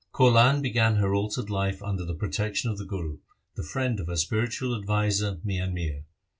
[0.15, 3.19] Kaulan began her altered life under the protection of the Guru,
[3.53, 6.05] the friend of her spiritual adviser Mian Mir.